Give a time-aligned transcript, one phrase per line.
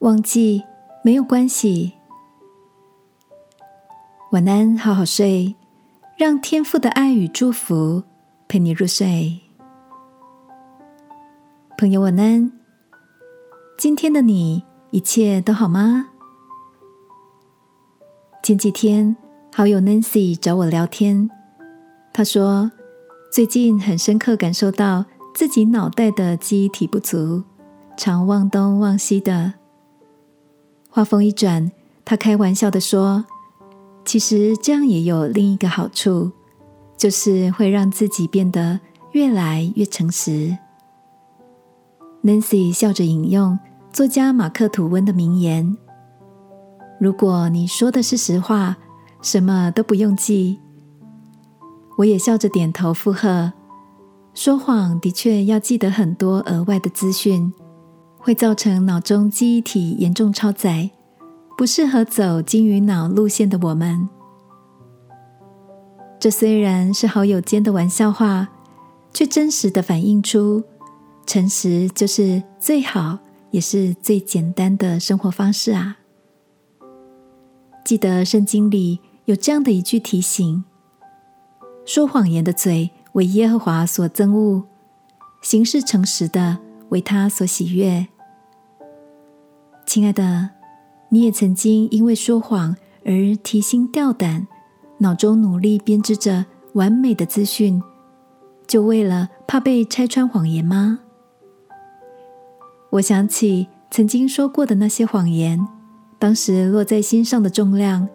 [0.00, 0.62] 忘记
[1.04, 1.92] 没有关系。
[4.32, 5.54] 晚安，好好睡，
[6.16, 8.02] 让天父的爱与祝福
[8.48, 9.38] 陪你入睡。
[11.76, 12.50] 朋友，晚安。
[13.76, 16.08] 今天的你一切都好吗？
[18.42, 19.14] 前几天，
[19.54, 21.28] 好友 Nancy 找我聊天，
[22.10, 22.72] 她说
[23.30, 25.04] 最近很深刻感受到
[25.34, 27.44] 自己脑袋的记忆体不足，
[27.98, 29.59] 常忘东忘西的。
[30.90, 31.70] 话锋一转，
[32.04, 33.24] 他开玩笑的说
[34.04, 36.32] ：“其实这样也有另一个好处，
[36.96, 38.80] 就是会让自己变得
[39.12, 40.58] 越来越诚实。”
[42.24, 43.56] Nancy 笑着引用
[43.92, 45.76] 作家马克·吐温的名言
[46.98, 48.76] ：“如果你说的是实话，
[49.22, 50.58] 什么都不用记。”
[51.98, 53.52] 我也笑着点头附和
[54.34, 57.52] ：“说谎的确要记得很多额外的资讯。”
[58.20, 60.90] 会造成脑中记忆体严重超载，
[61.56, 64.08] 不适合走金鱼脑路线的我们。
[66.18, 68.48] 这虽然是好友间的玩笑话，
[69.14, 70.62] 却真实的反映出
[71.26, 73.18] 诚实就是最好
[73.50, 75.96] 也是最简单的生活方式啊！
[77.82, 80.62] 记得圣经里有这样的一句提醒：
[81.86, 84.64] 说谎言的嘴为耶和华所憎恶，
[85.40, 86.58] 行事诚实的。
[86.90, 88.06] 为他所喜悦，
[89.86, 90.50] 亲爱的，
[91.08, 94.46] 你也曾经因为说谎而提心吊胆，
[94.98, 97.82] 脑中努力编织着完美的资讯，
[98.66, 101.00] 就为了怕被拆穿谎言吗？
[102.90, 105.66] 我想起曾经说过的那些谎言，
[106.18, 108.08] 当时落在心上的重量，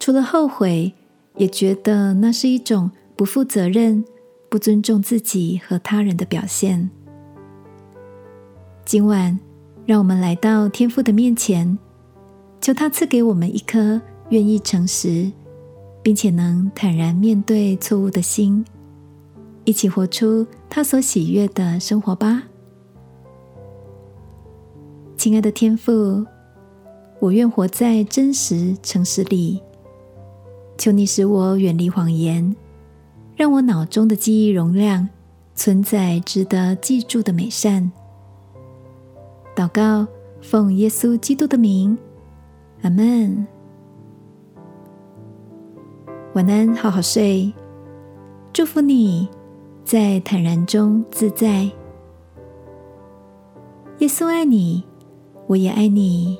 [0.00, 0.92] 除了后悔，
[1.36, 4.04] 也觉得那是一种不负责任、
[4.48, 6.90] 不尊重自己和他人的表现。
[8.86, 9.36] 今晚，
[9.84, 11.76] 让我们来到天父的面前，
[12.60, 15.28] 求他赐给我们一颗愿意诚实，
[16.04, 18.64] 并且能坦然面对错误的心，
[19.64, 22.44] 一起活出他所喜悦的生活吧。
[25.16, 26.24] 亲爱的天父，
[27.18, 29.60] 我愿活在真实诚实里，
[30.78, 32.54] 求你使我远离谎言，
[33.34, 35.08] 让我脑中的记忆容量
[35.56, 37.90] 存在值得记住的美善。
[39.56, 40.06] 祷告，
[40.42, 41.96] 奉耶稣基督的名，
[42.82, 43.46] 阿门。
[46.34, 47.50] 晚安，好好睡。
[48.52, 49.26] 祝福你
[49.82, 51.62] 在坦然中自在。
[54.00, 54.84] 耶稣爱你，
[55.46, 56.36] 我也爱你。